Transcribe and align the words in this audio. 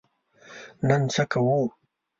نن 0.87 1.01
څه 1.13 1.23
کوو؟ 1.31 1.59